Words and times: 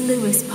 This 0.00 0.24
is 0.24 0.50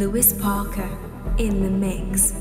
Lewis 0.00 0.32
Parker 0.32 0.88
in 1.36 1.62
the 1.62 1.68
mix. 1.68 2.39